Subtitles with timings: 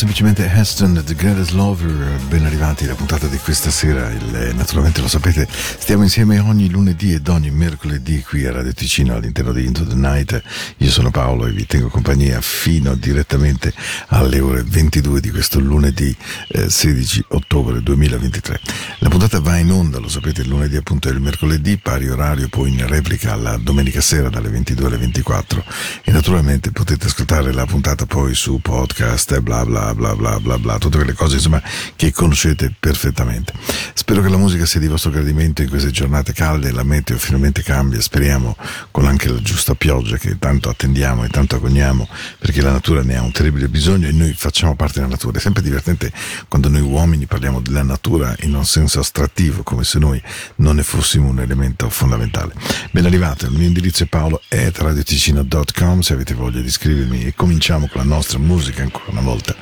[0.00, 2.18] semplicemente Heston, The Greatest Lover.
[2.30, 4.08] Ben arrivati alla puntata di questa sera.
[4.08, 8.72] Il, eh, naturalmente lo sapete, stiamo insieme ogni lunedì ed ogni mercoledì qui a Radio
[8.72, 10.42] Ticino all'interno di Into the Night.
[10.78, 13.74] Io sono Paolo e vi tengo compagnia fino direttamente
[14.06, 16.16] alle ore 22 di questo lunedì
[16.48, 18.58] eh, 16 ottobre 2023.
[19.00, 22.48] La puntata va in onda, lo sapete, il lunedì appunto e il mercoledì, pari orario,
[22.48, 25.62] poi in replica la domenica sera dalle 22 alle 24
[26.04, 30.58] e naturalmente potete ascoltare la puntata poi su podcast e bla bla bla bla bla
[30.58, 31.62] bla, tutte quelle cose insomma
[31.96, 33.52] che conoscete perfettamente.
[33.94, 37.62] Spero che la musica sia di vostro gradimento in queste giornate calde, la meteo finalmente
[37.62, 38.56] cambia, speriamo
[38.90, 42.08] con anche la giusta pioggia che tanto attendiamo e tanto agogniamo
[42.38, 45.38] perché la natura ne ha un terribile bisogno e noi facciamo parte della natura.
[45.38, 46.12] È sempre divertente
[46.48, 50.20] quando noi uomini parliamo della natura in un senso astrattivo, come se noi
[50.56, 52.54] non ne fossimo un elemento fondamentale.
[52.90, 58.00] Ben arrivate, il mio indirizzo è paolo.radioticino.com se avete voglia di iscrivermi e cominciamo con
[58.00, 59.54] la nostra musica ancora una volta.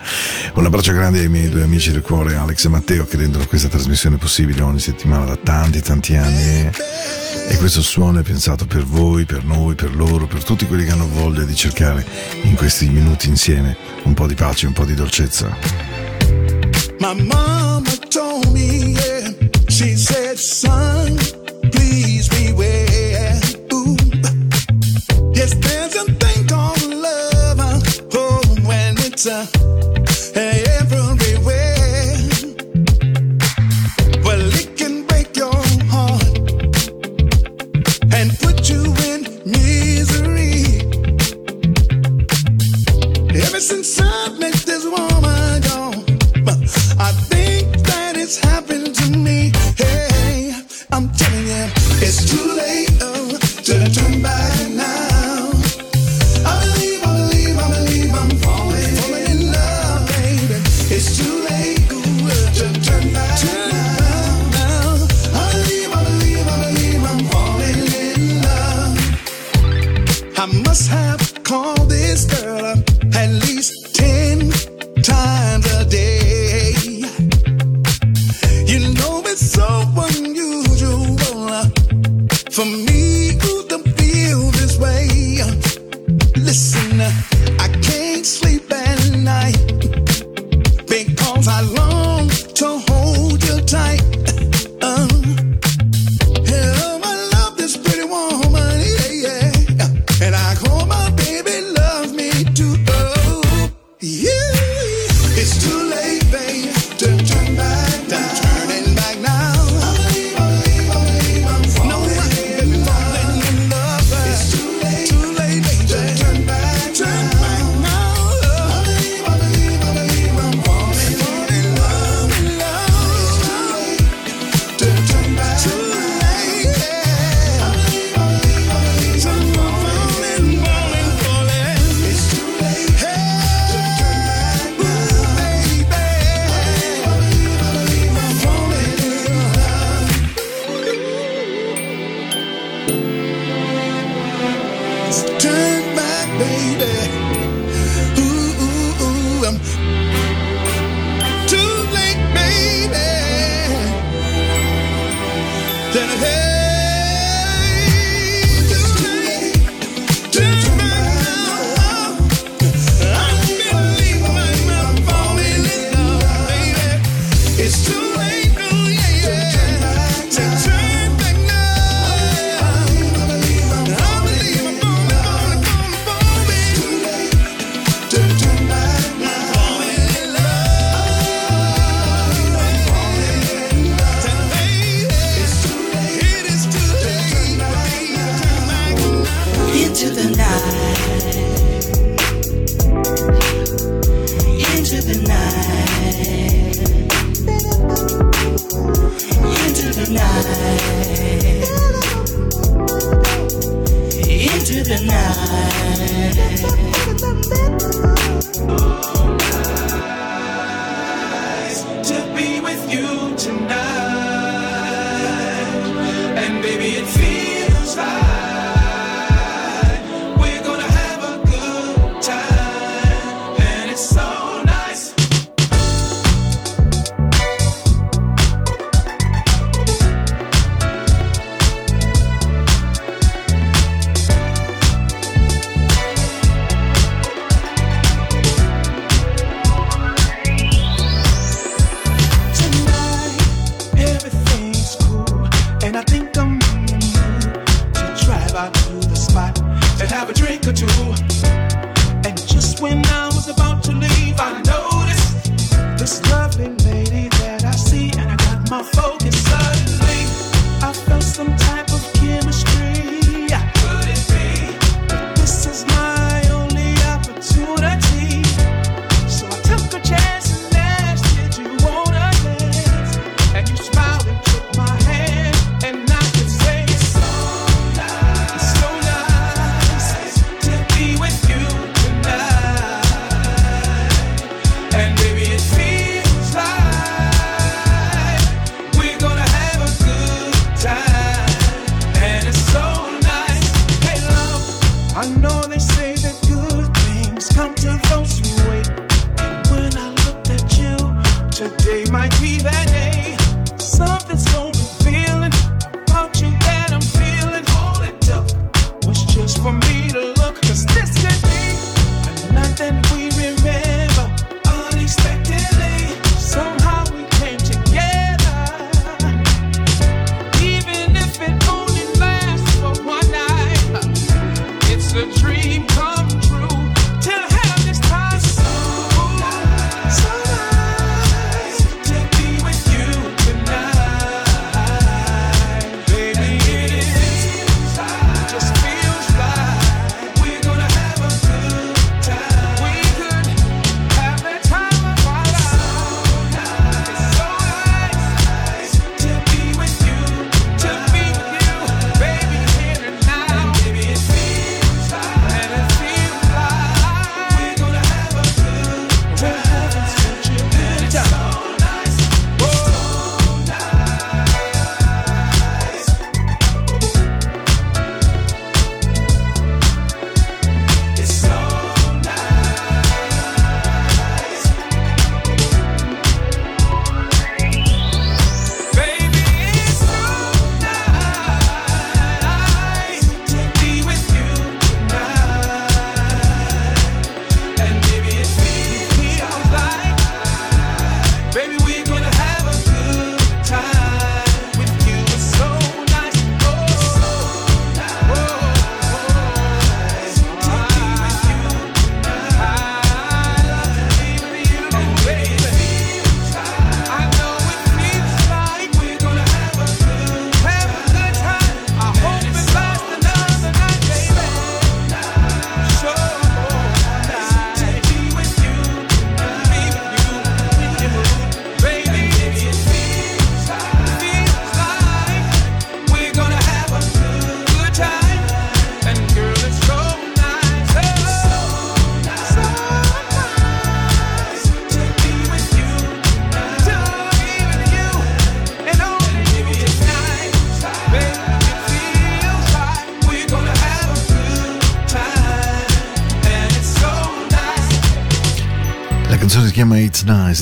[0.55, 3.69] Un abbraccio grande ai miei due amici del cuore, Alex e Matteo, che rendono questa
[3.69, 6.71] trasmissione possibile ogni settimana da tanti, tanti anni.
[7.51, 10.91] E questo suono è pensato per voi, per noi, per loro, per tutti quelli che
[10.91, 12.05] hanno voglia di cercare
[12.43, 15.57] in questi minuti insieme un po' di pace, un po' di dolcezza.
[17.01, 19.33] My mama told me, yeah,
[19.69, 21.17] she said, son,
[21.71, 23.39] please beware.
[23.73, 23.95] Ooh.
[25.33, 27.61] Yes, there's a thing called love.
[27.61, 27.81] uh,
[28.15, 29.47] Oh, when it's uh,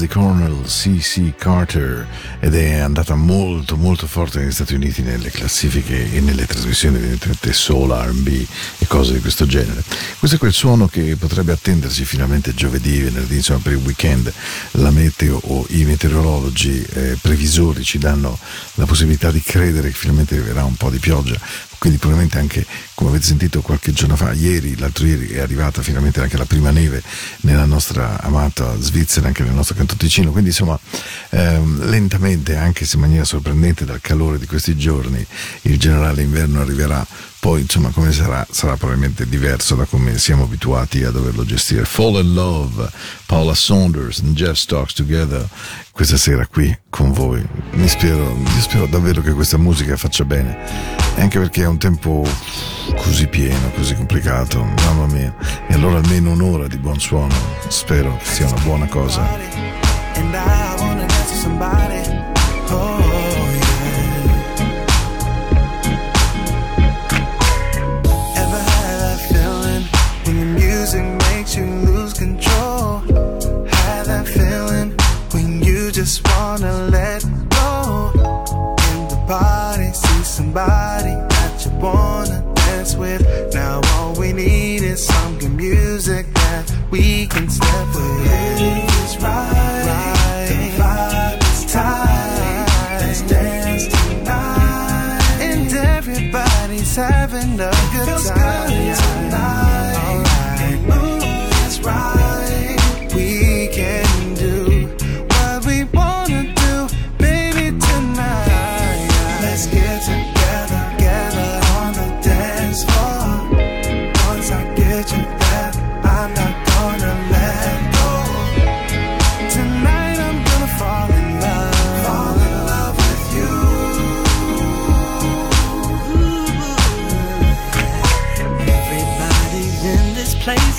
[0.06, 1.34] di Colonel C.C.
[1.36, 2.06] Carter
[2.38, 7.52] ed è andata molto molto forte negli Stati Uniti nelle classifiche e nelle trasmissioni evidentemente
[7.52, 8.46] soul, R&B
[8.78, 9.82] e cose di questo genere.
[10.26, 14.32] Questo è quel suono che potrebbe attendersi finalmente giovedì, venerdì, insomma per il weekend.
[14.72, 18.36] La meteo o i meteorologi eh, previsori ci danno
[18.74, 21.38] la possibilità di credere che finalmente arriverà un po' di pioggia
[21.78, 26.20] quindi probabilmente anche come avete sentito qualche giorno fa, ieri, l'altro ieri è arrivata finalmente
[26.20, 27.02] anche la prima neve
[27.42, 30.78] nella nostra amata Svizzera, anche nel nostro canto Ticino, quindi insomma
[31.30, 35.24] ehm, lentamente, anche se in maniera sorprendente dal calore di questi giorni,
[35.62, 37.06] il generale inverno arriverà
[37.46, 41.84] poi insomma come sarà sarà probabilmente diverso da come siamo abituati a doverlo gestire.
[41.84, 42.90] Fall in Love
[43.24, 45.46] Paula Saunders and Jeff Stocks Together
[45.92, 47.46] questa sera qui con voi.
[47.74, 50.58] Mi spero, mi spero davvero che questa musica faccia bene
[51.18, 52.26] anche perché è un tempo
[52.96, 55.32] così pieno così complicato mamma mia.
[55.68, 57.34] E allora almeno un'ora di buon suono
[57.68, 59.22] spero sia una buona cosa
[80.56, 83.22] somebody that you wanna dance with.
[83.52, 87.50] Now all we need is some good music that we can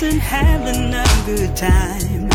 [0.00, 2.28] wasn't having a good time.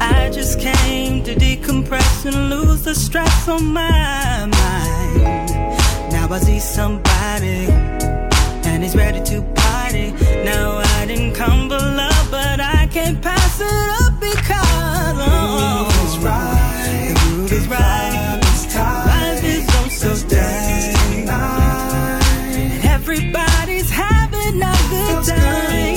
[0.00, 5.22] I just came to decompress and lose the stress on my mind.
[6.10, 7.68] Now I see somebody,
[8.68, 10.10] and he's ready to party.
[10.42, 15.30] Now I didn't come for love, but I can't pass it up because oh, the
[15.70, 17.14] groove is right.
[17.14, 18.40] The groove is right.
[18.42, 19.34] Is tight.
[22.84, 25.93] Everybody's having a good time.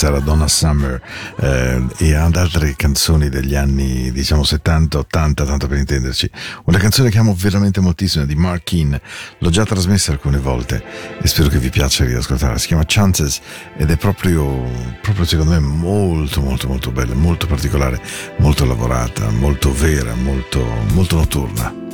[0.00, 0.98] sarà Donna Summer
[1.40, 6.30] eh, e ad altre canzoni degli anni diciamo 70-80 tanto per intenderci.
[6.64, 8.98] Una canzone che amo veramente moltissimo di Mark Keane.
[9.40, 10.82] L'ho già trasmessa alcune volte
[11.20, 12.56] e spero che vi piaccia riascoltarla.
[12.56, 13.42] Si chiama Chances
[13.76, 14.66] ed è proprio,
[15.02, 18.00] proprio secondo me molto molto molto bella molto particolare
[18.38, 21.89] molto lavorata molto vera molto, molto notturna.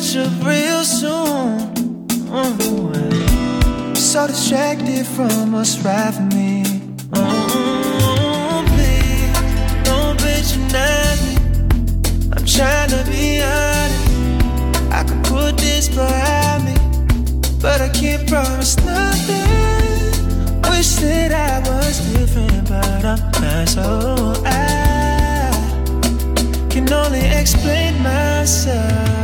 [0.00, 1.58] switch up real soon.
[2.30, 3.94] Mm-hmm.
[3.94, 6.64] So distracted from us, right me.
[7.10, 8.66] Mm-hmm.
[8.74, 11.34] Please, don't patronize me.
[12.32, 14.08] I'm trying to be honest.
[14.92, 16.74] I can put this behind me,
[17.60, 19.48] but I can't promise nothing.
[20.70, 23.68] Wish that I was different, but I'm not.
[23.68, 25.50] So I
[26.70, 29.19] can only explain myself.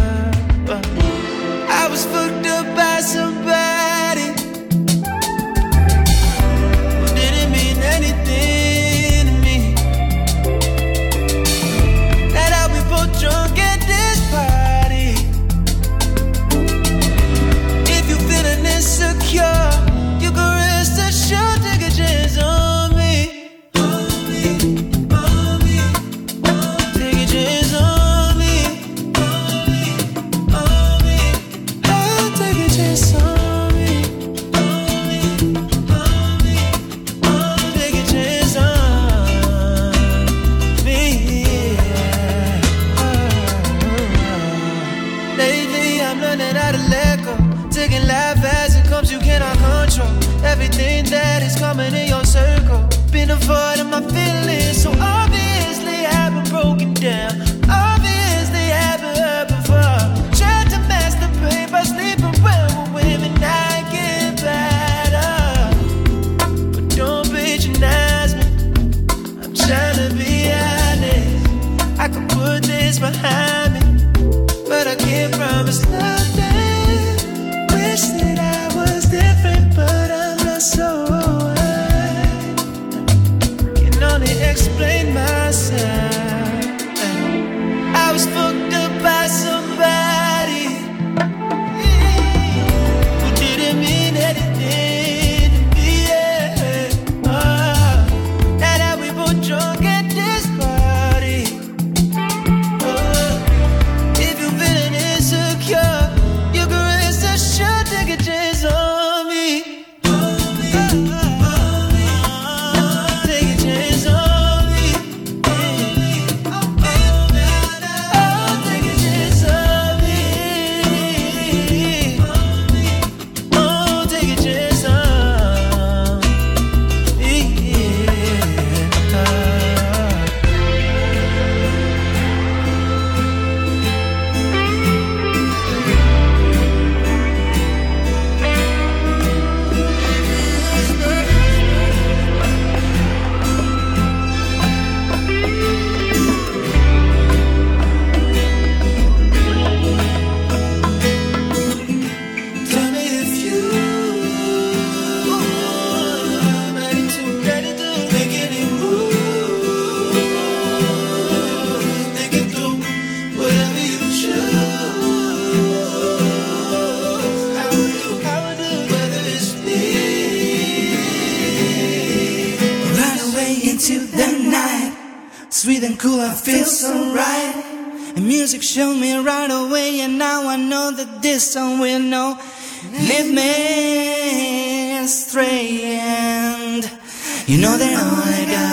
[187.57, 188.66] You know that all I got.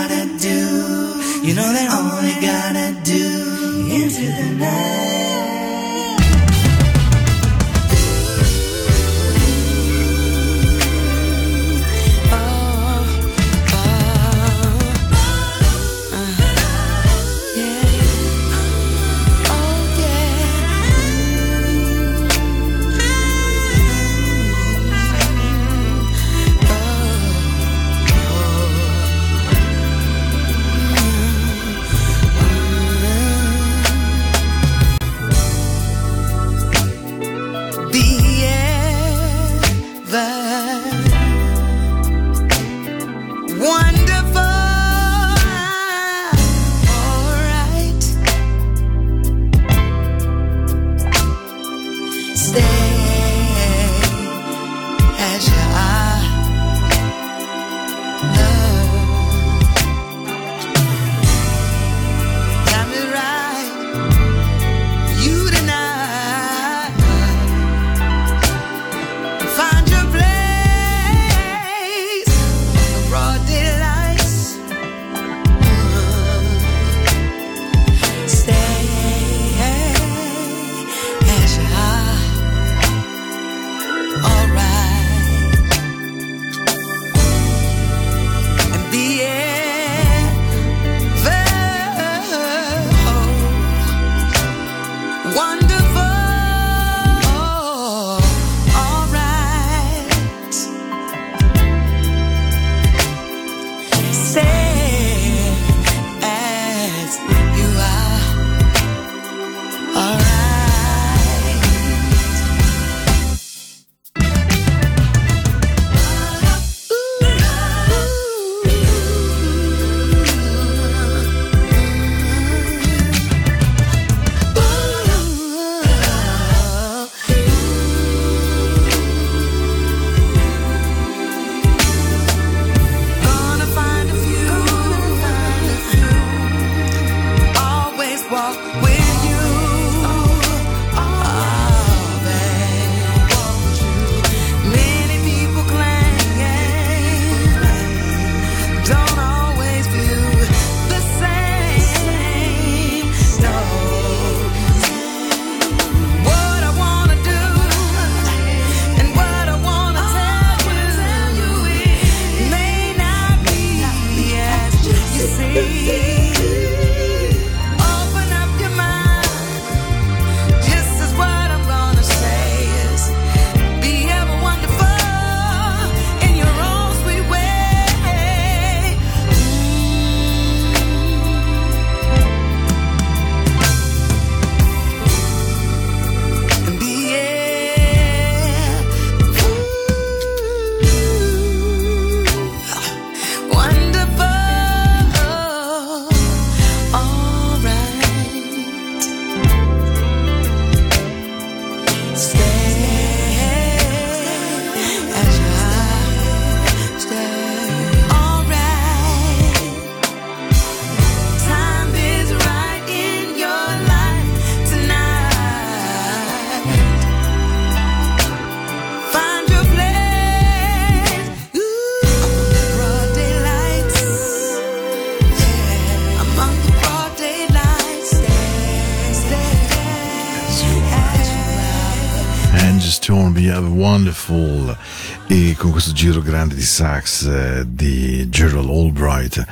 [236.63, 237.28] Sax
[237.63, 239.45] di uh, Gerald Albright.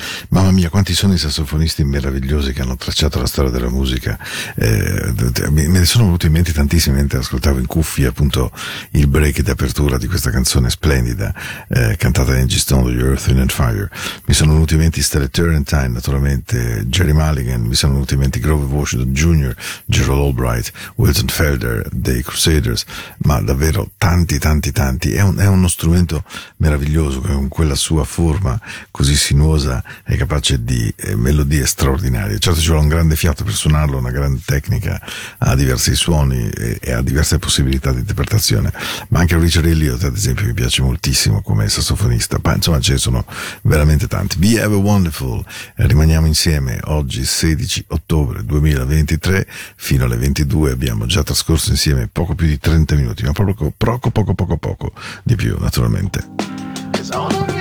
[0.51, 4.19] Mamma mia, quanti sono i sassofonisti meravigliosi che hanno tracciato la storia della musica.
[4.55, 5.13] Eh,
[5.49, 8.51] me ne sono venuti in mente tantissimi mentre ascoltavo in cuffia appunto
[8.91, 11.33] il break d'apertura di questa canzone splendida
[11.69, 13.89] eh, cantata da Angie Stone, The Earth, Wind and Fire.
[14.25, 18.39] Mi sono venuti in mente Stella Turrentine, naturalmente Jerry Mulligan, mi sono venuti in mente
[18.39, 22.83] Grover Washington Jr., Gerald Albright, Wilson Felder, dei Crusaders,
[23.19, 25.13] ma davvero tanti, tanti, tanti.
[25.13, 26.25] È, un, è uno strumento
[26.57, 28.59] meraviglioso che con quella sua forma
[28.91, 32.39] così sinuosa è capace di eh, melodie straordinarie.
[32.39, 34.99] Certo ci vuole un grande fiato per suonarlo, una grande tecnica,
[35.37, 38.71] ha diversi suoni e, e ha diverse possibilità di interpretazione,
[39.09, 42.97] ma anche Richard Elliott ad esempio mi piace moltissimo come sassofonista, ma insomma ce ne
[42.97, 43.25] sono
[43.63, 44.37] veramente tanti.
[44.37, 45.43] Be a Wonderful,
[45.75, 52.47] rimaniamo insieme oggi 16 ottobre 2023 fino alle 22 abbiamo già trascorso insieme poco più
[52.47, 57.60] di 30 minuti, ma proprio poco poco poco poco di più naturalmente.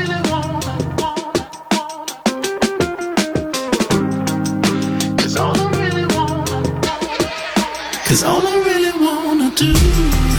[8.11, 10.30] Cause all I really wanna do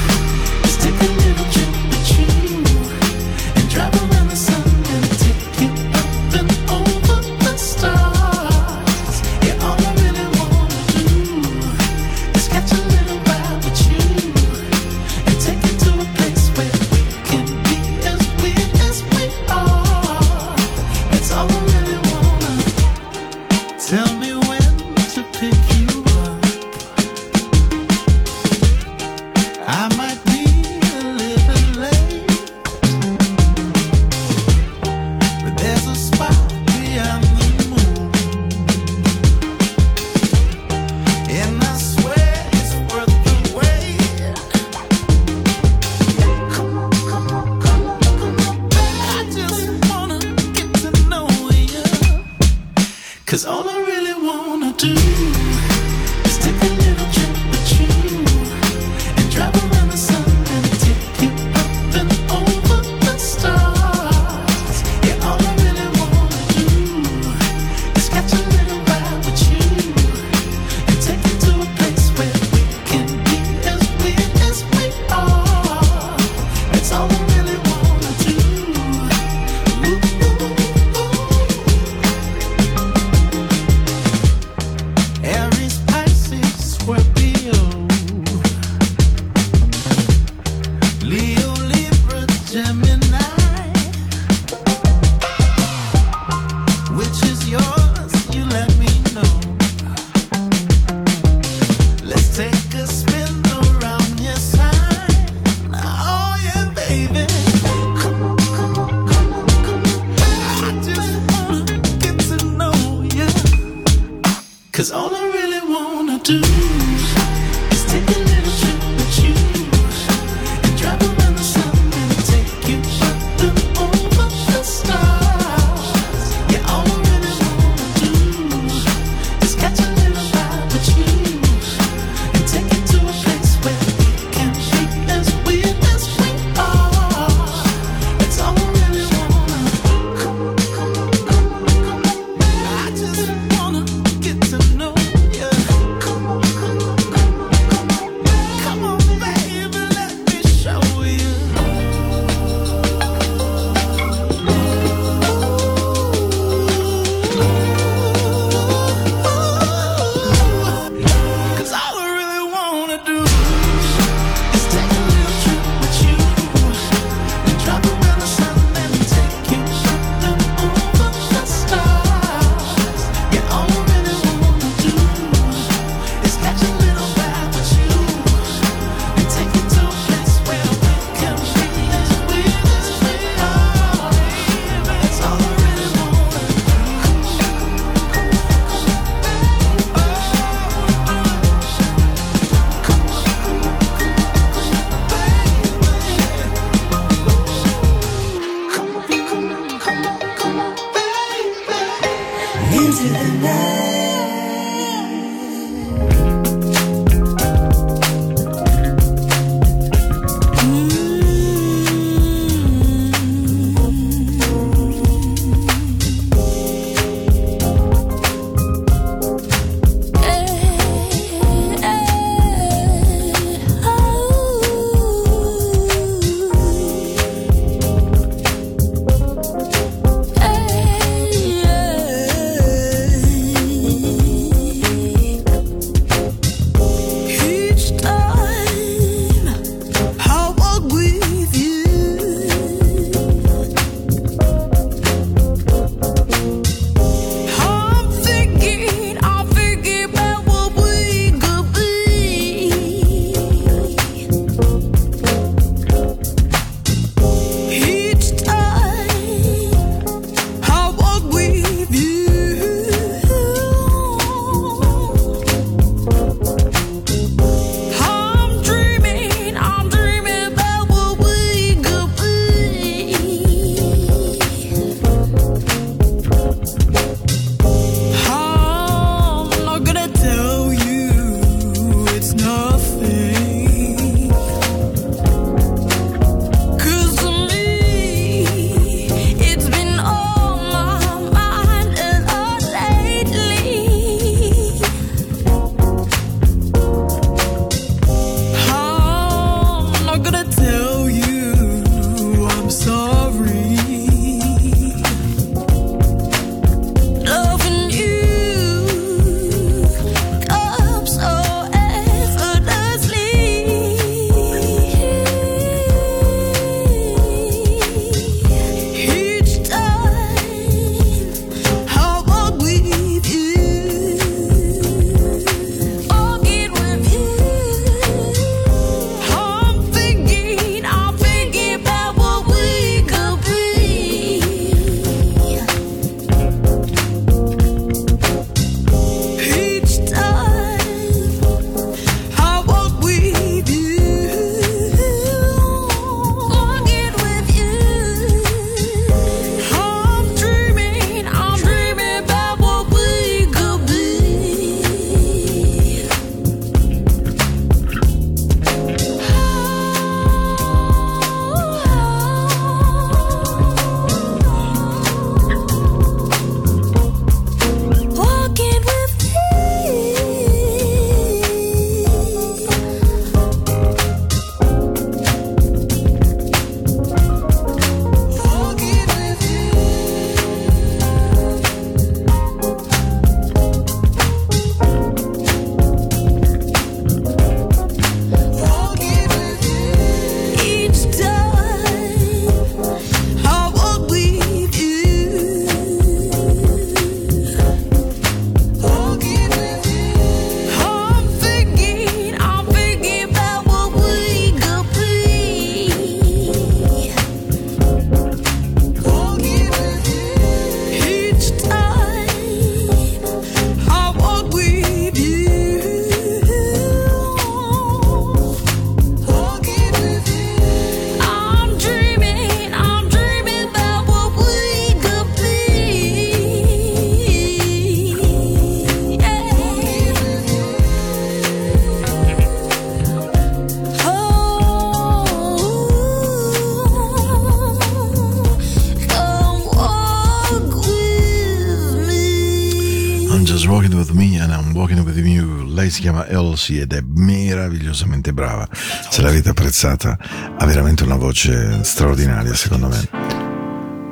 [446.62, 448.68] Rossi ed è meravigliosamente brava.
[449.10, 450.16] Se l'avete apprezzata,
[450.58, 453.10] ha veramente una voce straordinaria, secondo me.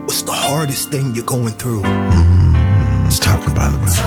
[0.08, 1.86] What's the hardest thing you're going through?
[1.86, 4.02] Mm, talk about it.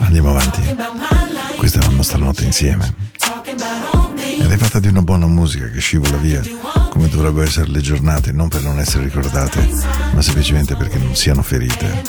[0.00, 0.60] Andiamo avanti.
[1.56, 2.94] Questa è la nostra notte insieme.
[4.38, 6.42] Ed è fatta di una buona musica che scivola via,
[6.90, 9.66] come dovrebbero essere le giornate, non per non essere ricordate,
[10.12, 12.02] ma semplicemente perché non siano ferite.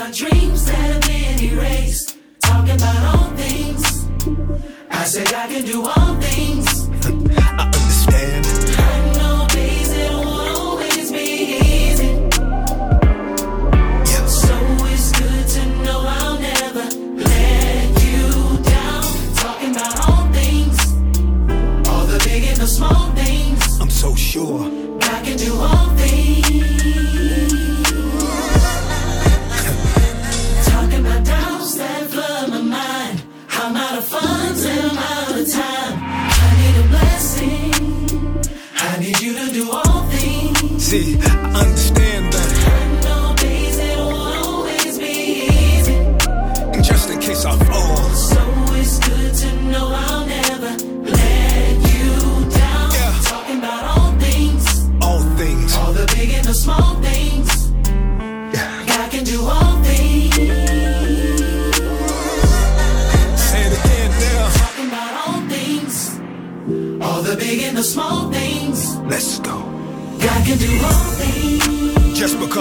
[40.93, 41.17] see.
[41.21, 41.72] I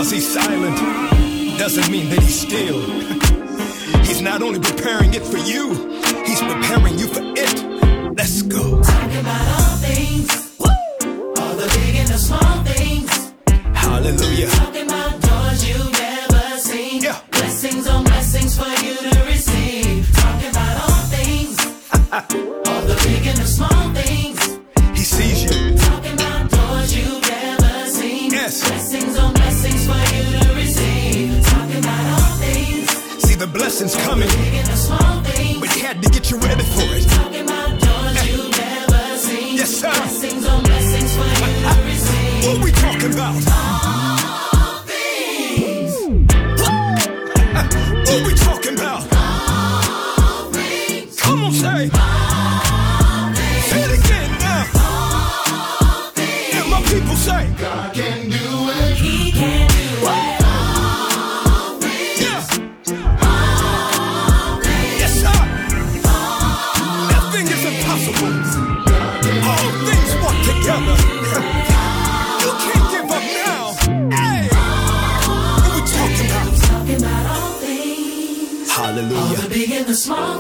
[0.03, 0.77] because he's silent
[1.59, 2.81] doesn't mean that he's still.
[4.05, 6.02] he's not only preparing it for you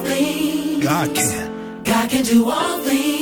[0.02, 0.84] things.
[0.84, 1.82] God can.
[1.84, 3.21] God can do all things.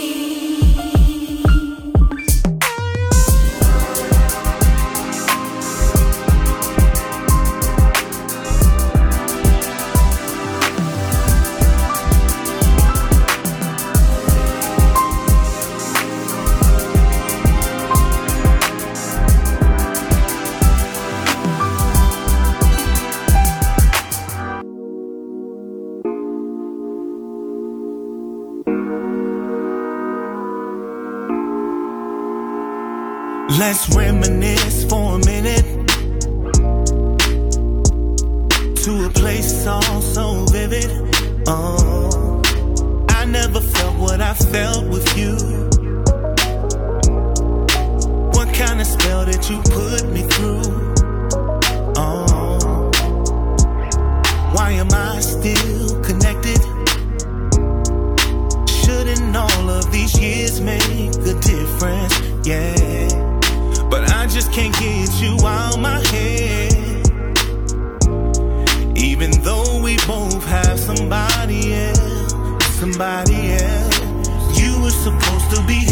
[33.61, 35.40] Let's reminisce for a minute.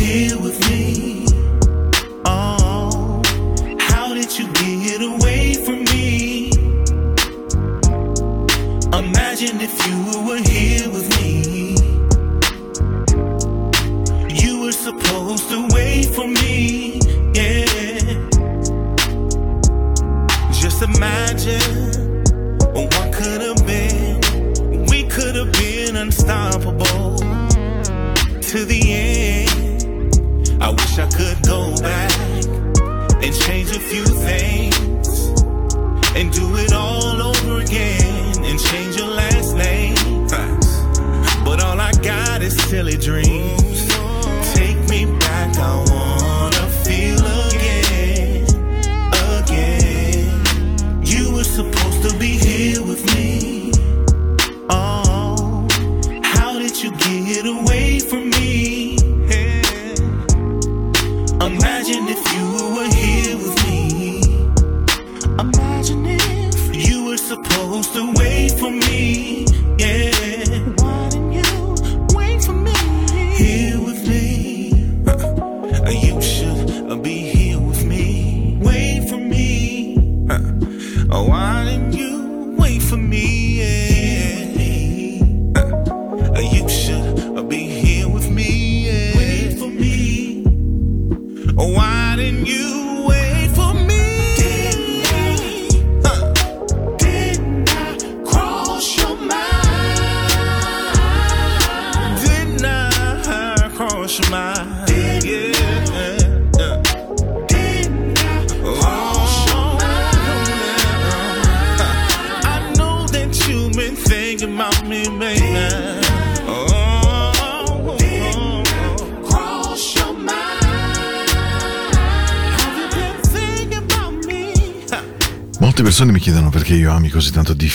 [0.09, 0.48] here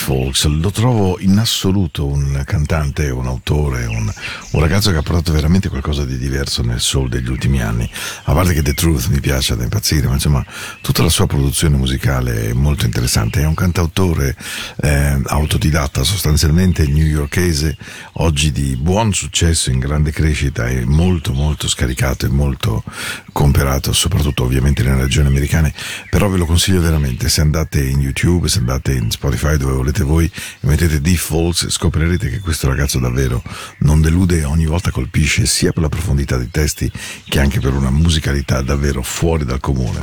[0.03, 4.11] Folks, lo trovo in assoluto un cantante, un autore, un
[4.53, 7.89] un ragazzo che ha portato veramente qualcosa di diverso nel soul degli ultimi anni.
[8.25, 10.45] A parte che The Truth mi piace da impazzire, ma insomma,
[10.81, 13.41] tutta la sua produzione musicale è molto interessante.
[13.41, 14.35] È un cantautore
[14.81, 17.77] eh, autodidatta, sostanzialmente newyorkese,
[18.13, 22.83] oggi di buon successo, in grande crescita e molto, molto scaricato e molto
[23.31, 25.73] comperato, soprattutto ovviamente nelle regioni americane.
[26.11, 27.27] Però ve lo consiglio veramente.
[27.27, 32.29] Se andate in YouTube, se andate in Spotify, dove volete voi, e mettete Defaults, scoprirete
[32.29, 33.41] che questo ragazzo davvero
[33.79, 36.91] non delude ogni volta colpisce sia per la profondità dei testi
[37.27, 39.99] che anche per una musicalità davvero fuori dal comune.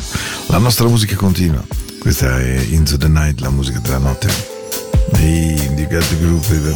[0.48, 1.64] La nostra musica continua,
[2.00, 4.28] questa è Into the Night, la musica della notte.
[5.14, 6.74] Ehi, you got the groove.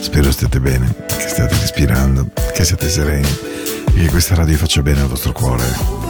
[0.00, 3.28] Spero stiate bene, che stiate respirando, che siate sereni
[3.86, 6.08] e che questa radio faccia bene al vostro cuore.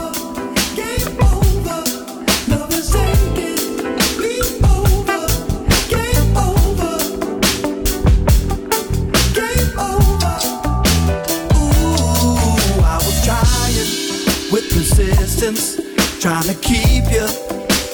[16.20, 17.26] Trying to keep you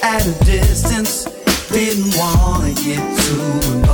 [0.03, 1.23] at a distance.
[1.71, 3.86] Didn't wanna get too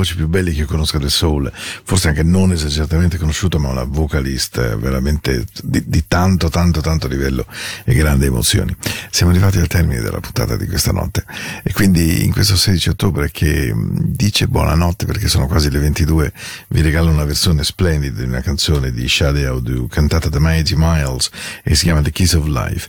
[0.00, 3.84] voci più belle che io conosco del soul, forse anche non esageratamente conosciuta, ma una
[3.84, 7.44] vocalist eh, veramente di, di tanto, tanto, tanto livello
[7.84, 8.74] e grandi emozioni.
[9.12, 11.24] Siamo arrivati al termine della puntata di questa notte
[11.62, 16.32] e quindi in questo 16 ottobre che mh, dice buonanotte perché sono quasi le 22,
[16.68, 21.28] vi regalo una versione splendida di una canzone di Shade Audu cantata da Mighty Miles
[21.62, 22.88] e si chiama The Kiss of Life.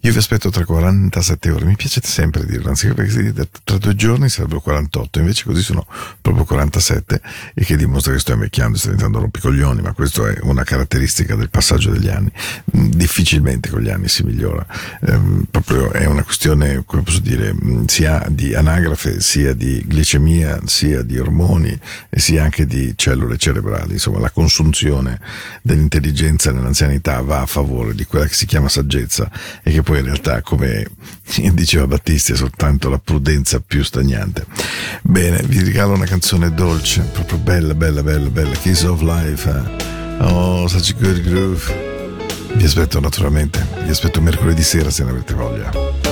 [0.00, 4.28] Io vi aspetto tra 47 ore, mi piace sempre dirlo, anziché perché tra due giorni
[4.28, 5.86] sarebbero 48, invece così sono
[6.20, 7.20] proprio 47
[7.54, 11.50] e che dimostra che sto invecchiando, sto diventando rompicoglioni, ma questo è una caratteristica del
[11.50, 12.30] passaggio degli anni.
[12.76, 14.64] Mm, Difficilmente con gli anni si migliora,
[15.04, 20.60] Ehm, proprio è una questione, come posso dire, mh, sia di anagrafe, sia di glicemia,
[20.66, 23.92] sia di ormoni e sia anche di cellule cerebrali.
[23.92, 25.20] Insomma, la consunzione
[25.62, 29.30] dell'intelligenza nell'anzianità va a favore di quella che si chiama saggezza
[29.62, 30.86] e che poi in realtà, come
[31.52, 34.46] diceva Battisti, è soltanto la prudenza più stagnante.
[35.02, 39.48] Bene, vi regalo una canzone dolce, proprio bella, bella, bella, bella, Kiss of Life.
[39.48, 39.90] eh.
[40.24, 41.91] Oh, such a good groove.
[42.54, 46.11] Vi aspetto naturalmente, vi aspetto mercoledì sera se ne avete voglia.